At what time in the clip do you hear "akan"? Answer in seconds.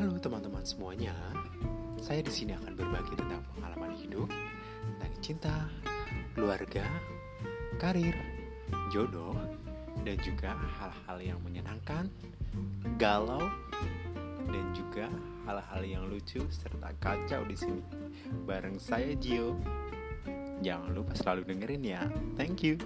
2.56-2.72